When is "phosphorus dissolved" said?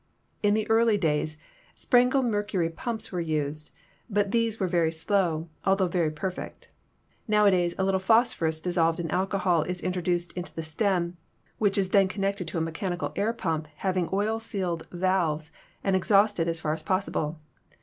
7.99-8.99